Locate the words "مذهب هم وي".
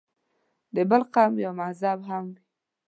1.61-2.35